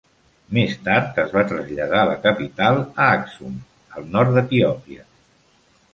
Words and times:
Més 0.57 0.71
tard, 0.87 1.19
es 1.23 1.35
va 1.35 1.43
traslladar 1.51 2.01
la 2.11 2.17
capital 2.25 2.81
a 2.85 3.11
Aksum, 3.19 3.61
al 4.01 4.09
nord 4.17 4.37
d'Etiòpia. 4.39 5.07